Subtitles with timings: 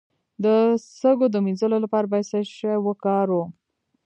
[0.43, 0.45] د
[0.99, 3.49] سږو د مینځلو لپاره باید څه شی وکاروم؟